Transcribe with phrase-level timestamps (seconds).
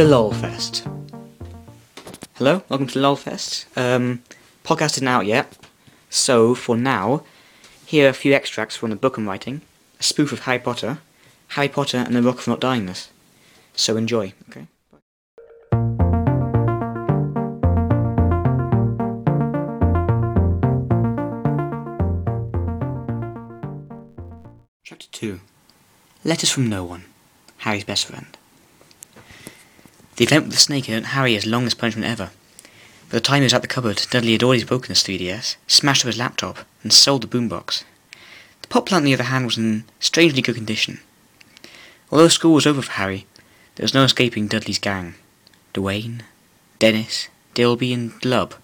[0.00, 0.90] The Lolfest.
[2.36, 3.66] Hello, welcome to the Lolfest.
[3.76, 4.22] Um,
[4.64, 5.58] podcast isn't out yet,
[6.08, 7.22] so for now,
[7.84, 9.60] here are a few extracts from the book I'm writing,
[9.98, 11.00] a spoof of Harry Potter,
[11.48, 13.08] Harry Potter and the Rock of Not Dyingness.
[13.74, 14.68] So enjoy, okay?
[24.82, 25.40] Chapter 2
[26.24, 27.04] Letters from No One,
[27.58, 28.38] Harry's best friend.
[30.20, 32.30] The event with the snake earned Harry his longest punishment ever.
[33.08, 36.04] By the time he was at the cupboard, Dudley had already broken his 3DS, smashed
[36.04, 37.84] up his laptop, and sold the boombox.
[38.60, 41.00] The pot plant, on the other hand, was in strangely good condition.
[42.12, 43.24] Although school was over for Harry,
[43.76, 45.14] there was no escaping Dudley's gang.
[45.72, 46.20] Dwayne,
[46.78, 48.56] Dennis, Dilby, and Glub,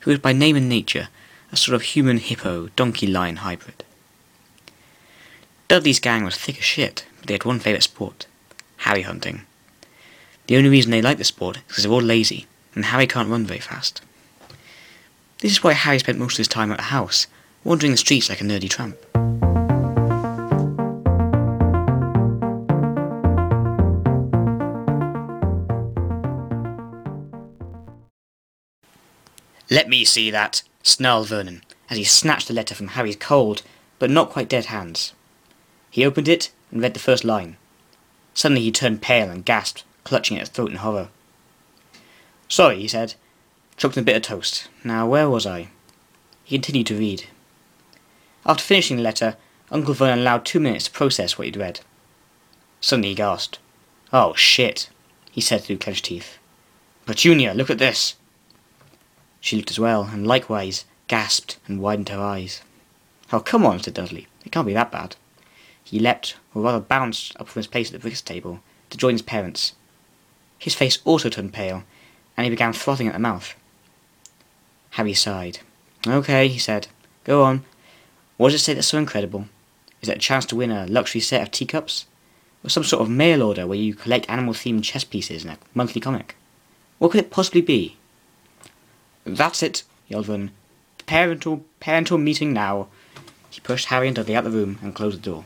[0.00, 1.08] who was by name and nature
[1.52, 3.84] a sort of human hippo donkey lion hybrid.
[5.68, 8.24] Dudley's gang was thick as shit, but they had one favourite sport
[8.78, 9.42] Harry hunting.
[10.46, 13.30] The only reason they like the sport is because they're all lazy, and Harry can't
[13.30, 14.02] run very fast.
[15.38, 17.26] This is why Harry spent most of his time at the house,
[17.64, 18.96] wandering the streets like a nerdy tramp.
[29.70, 33.62] Let me see that, snarled Vernon, as he snatched the letter from Harry's cold,
[33.98, 35.14] but not quite dead hands.
[35.90, 37.56] He opened it and read the first line.
[38.34, 41.08] Suddenly he turned pale and gasped, clutching at his throat in horror.
[42.48, 43.14] Sorry, he said,
[43.76, 44.68] choking a bit of toast.
[44.84, 45.68] Now, where was I?
[46.44, 47.26] He continued to read.
[48.46, 49.36] After finishing the letter,
[49.70, 51.80] Uncle Vernon allowed two minutes to process what he'd read.
[52.80, 53.58] Suddenly he gasped.
[54.12, 54.90] Oh, shit,
[55.30, 56.38] he said through clenched teeth.
[57.06, 58.14] Petunia, look at this.
[59.40, 62.60] She looked as well, and likewise gasped and widened her eyes.
[63.32, 64.28] Oh, come on, said Dudley.
[64.44, 65.16] It can't be that bad.
[65.82, 68.60] He leapt, or rather bounced, up from his place at the breakfast table
[68.90, 69.72] to join his parents.
[70.64, 71.84] His face also turned pale,
[72.38, 73.54] and he began frothing at the mouth.
[74.92, 75.58] Harry sighed.
[76.06, 76.88] Okay, he said.
[77.24, 77.66] Go on.
[78.38, 79.44] What does it say that's so incredible?
[80.00, 82.06] Is it a chance to win a luxury set of teacups?
[82.64, 86.00] Or some sort of mail order where you collect animal-themed chess pieces in a monthly
[86.00, 86.34] comic?
[86.98, 87.98] What could it possibly be?
[89.24, 90.52] That's it, yelled Vernon.
[91.04, 92.88] Parental, parental meeting now.
[93.50, 95.44] He pushed Harry and Dudley out the room and closed the door.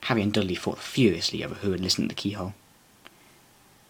[0.00, 2.54] Harry and Dudley fought furiously over who had listened to the keyhole.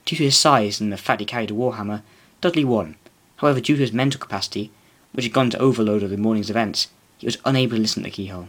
[0.05, 2.03] Due to his size and the fact he carried a warhammer,
[2.41, 2.97] Dudley won.
[3.37, 4.71] However, due to his mental capacity,
[5.13, 8.09] which had gone to overload of the morning's events, he was unable to listen to
[8.09, 8.49] the keyhole.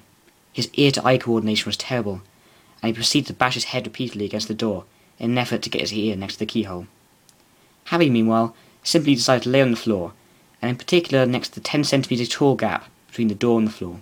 [0.52, 2.22] His ear-to-eye coordination was terrible,
[2.82, 4.86] and he proceeded to bash his head repeatedly against the door
[5.20, 6.88] in an effort to get his ear next to the keyhole.
[7.86, 10.14] Harry, meanwhile, simply decided to lay on the floor,
[10.62, 13.72] and in particular next to the ten centimetre tall gap between the door and the
[13.72, 14.00] floor.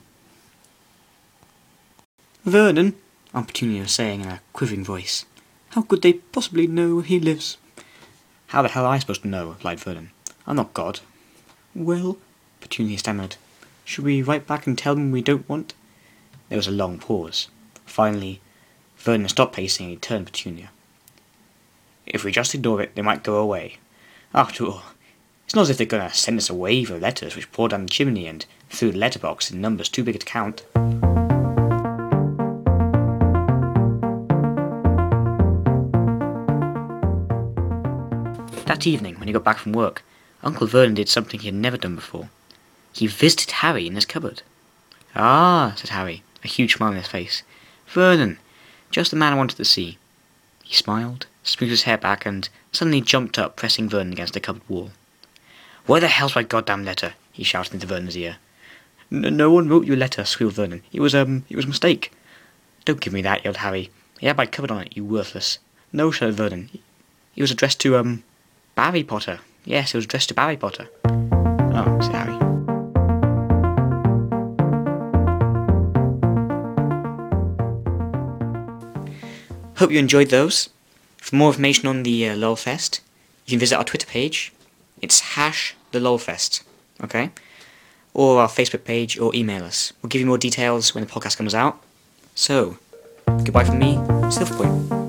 [2.46, 2.96] Vernon,
[3.34, 5.26] Petunia was saying in a quivering voice,
[5.72, 7.58] how could they possibly know where he lives?
[8.48, 9.50] How the hell am I supposed to know?
[9.50, 10.12] replied Vernon.
[10.46, 11.00] I'm not God.
[11.74, 12.18] Well,
[12.60, 13.38] Petunia stammered,
[13.86, 15.74] should we write back and tell them we don't want?
[16.50, 17.48] There was a long pause.
[17.86, 18.42] Finally,
[18.98, 20.70] Vernon stopped pacing and he turned to Petunia.
[22.06, 23.78] If we just ignore it, they might go away.
[24.34, 24.84] After all,
[25.46, 27.70] it's not as if they're going to send us a wave of letters which pour
[27.70, 30.66] down the chimney and through the letterbox in numbers too big to count.
[38.82, 40.02] That evening, when he got back from work,
[40.42, 42.30] Uncle Vernon did something he had never done before.
[42.92, 44.42] He visited Harry in his cupboard.
[45.16, 47.44] Ah, said Harry, a huge smile on his face.
[47.86, 48.40] Vernon,
[48.90, 50.00] just the man I wanted to see.
[50.64, 54.68] He smiled, smoothed his hair back, and suddenly jumped up, pressing Vernon against the cupboard
[54.68, 54.90] wall.
[55.86, 57.14] Where the hell's my goddamn letter?
[57.32, 58.38] he shouted into Vernon's ear.
[59.12, 60.82] No one wrote you a letter, squealed Vernon.
[60.92, 62.12] It was, um, it was a mistake.
[62.86, 63.92] Don't give me that, yelled Harry.
[64.20, 65.60] It had my cupboard on it, you worthless.
[65.94, 66.72] No, shouted Vernon.
[67.36, 68.24] It was addressed to, um,
[68.82, 69.42] Barry Potter.
[69.64, 70.90] Yes, it was addressed to Barry Potter.
[71.06, 72.34] Oh, said Harry.
[79.78, 80.70] Hope you enjoyed those.
[81.18, 83.02] For more information on the uh, LOLFest,
[83.46, 84.52] you can visit our Twitter page.
[85.00, 86.64] It's hash the LOLFest,
[87.04, 87.30] okay?
[88.16, 89.94] Or our Facebook page, or email us.
[90.02, 91.80] We'll give you more details when the podcast comes out.
[92.34, 92.80] So,
[93.28, 93.98] goodbye from me,
[94.32, 95.01] Silverpoint.